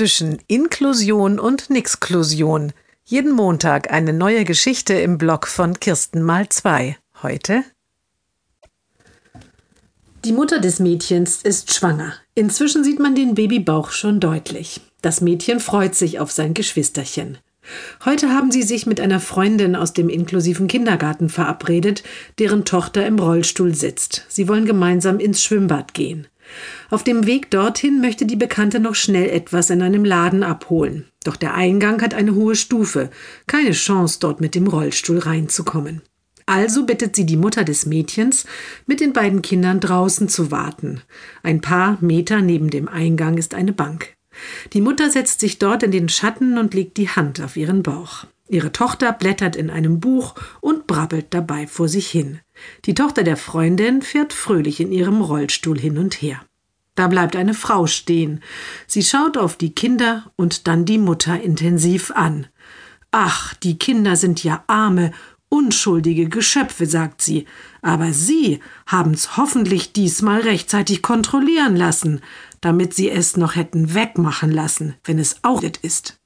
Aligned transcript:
zwischen 0.00 0.38
Inklusion 0.46 1.38
und 1.38 1.68
Nixklusion. 1.68 2.72
Jeden 3.04 3.32
Montag 3.32 3.92
eine 3.92 4.14
neue 4.14 4.44
Geschichte 4.46 4.94
im 4.94 5.18
Blog 5.18 5.46
von 5.46 5.78
Kirsten 5.78 6.22
mal 6.22 6.48
zwei. 6.48 6.96
Heute 7.22 7.64
die 10.24 10.32
Mutter 10.32 10.58
des 10.58 10.78
Mädchens 10.78 11.42
ist 11.42 11.74
schwanger. 11.74 12.14
Inzwischen 12.34 12.82
sieht 12.82 12.98
man 12.98 13.14
den 13.14 13.34
Babybauch 13.34 13.90
schon 13.90 14.20
deutlich. 14.20 14.80
Das 15.02 15.20
Mädchen 15.20 15.60
freut 15.60 15.94
sich 15.94 16.18
auf 16.18 16.32
sein 16.32 16.54
Geschwisterchen. 16.54 17.36
Heute 18.02 18.30
haben 18.30 18.50
sie 18.50 18.62
sich 18.62 18.86
mit 18.86 19.02
einer 19.02 19.20
Freundin 19.20 19.76
aus 19.76 19.92
dem 19.92 20.08
inklusiven 20.08 20.66
Kindergarten 20.66 21.28
verabredet, 21.28 22.04
deren 22.38 22.64
Tochter 22.64 23.06
im 23.06 23.18
Rollstuhl 23.18 23.74
sitzt. 23.74 24.24
Sie 24.30 24.48
wollen 24.48 24.64
gemeinsam 24.64 25.20
ins 25.20 25.44
Schwimmbad 25.44 25.92
gehen. 25.92 26.26
Auf 26.90 27.04
dem 27.04 27.26
Weg 27.26 27.50
dorthin 27.50 28.00
möchte 28.00 28.26
die 28.26 28.36
Bekannte 28.36 28.80
noch 28.80 28.94
schnell 28.94 29.28
etwas 29.30 29.70
in 29.70 29.82
einem 29.82 30.04
Laden 30.04 30.42
abholen. 30.42 31.06
Doch 31.24 31.36
der 31.36 31.54
Eingang 31.54 32.00
hat 32.02 32.14
eine 32.14 32.34
hohe 32.34 32.56
Stufe. 32.56 33.10
Keine 33.46 33.72
Chance, 33.72 34.18
dort 34.20 34.40
mit 34.40 34.54
dem 34.54 34.66
Rollstuhl 34.66 35.18
reinzukommen. 35.18 36.02
Also 36.46 36.84
bittet 36.84 37.14
sie 37.14 37.26
die 37.26 37.36
Mutter 37.36 37.62
des 37.62 37.86
Mädchens, 37.86 38.44
mit 38.86 39.00
den 39.00 39.12
beiden 39.12 39.40
Kindern 39.40 39.78
draußen 39.78 40.28
zu 40.28 40.50
warten. 40.50 41.00
Ein 41.42 41.60
paar 41.60 41.98
Meter 42.00 42.40
neben 42.40 42.70
dem 42.70 42.88
Eingang 42.88 43.38
ist 43.38 43.54
eine 43.54 43.72
Bank. 43.72 44.14
Die 44.72 44.80
Mutter 44.80 45.10
setzt 45.10 45.40
sich 45.40 45.58
dort 45.58 45.82
in 45.82 45.90
den 45.90 46.08
Schatten 46.08 46.58
und 46.58 46.74
legt 46.74 46.96
die 46.96 47.08
Hand 47.08 47.40
auf 47.40 47.56
ihren 47.56 47.82
Bauch. 47.82 48.26
Ihre 48.48 48.72
Tochter 48.72 49.12
blättert 49.12 49.54
in 49.54 49.70
einem 49.70 50.00
Buch 50.00 50.34
und 50.60 50.86
brabbelt 50.86 51.26
dabei 51.30 51.66
vor 51.66 51.88
sich 51.88 52.08
hin. 52.08 52.40
Die 52.84 52.94
Tochter 52.94 53.22
der 53.22 53.36
Freundin 53.36 54.02
fährt 54.02 54.32
fröhlich 54.32 54.80
in 54.80 54.90
ihrem 54.90 55.20
Rollstuhl 55.20 55.78
hin 55.78 55.98
und 55.98 56.20
her. 56.20 56.40
Da 56.96 57.06
bleibt 57.06 57.36
eine 57.36 57.54
Frau 57.54 57.86
stehen. 57.86 58.42
Sie 58.86 59.02
schaut 59.02 59.36
auf 59.36 59.56
die 59.56 59.74
Kinder 59.74 60.32
und 60.36 60.66
dann 60.66 60.84
die 60.84 60.98
Mutter 60.98 61.40
intensiv 61.40 62.10
an. 62.10 62.48
Ach, 63.12 63.54
die 63.54 63.78
Kinder 63.78 64.16
sind 64.16 64.42
ja 64.42 64.64
arme, 64.66 65.12
unschuldige 65.50 66.28
Geschöpfe, 66.28 66.86
sagt 66.86 67.20
sie, 67.20 67.44
aber 67.82 68.12
Sie 68.14 68.60
haben's 68.86 69.36
hoffentlich 69.36 69.92
diesmal 69.92 70.40
rechtzeitig 70.40 71.02
kontrollieren 71.02 71.76
lassen, 71.76 72.22
damit 72.62 72.94
Sie 72.94 73.10
es 73.10 73.36
noch 73.36 73.56
hätten 73.56 73.94
wegmachen 73.94 74.50
lassen, 74.50 74.94
wenn 75.04 75.18
es 75.18 75.36
auch 75.42 75.62
ist. 75.82 76.19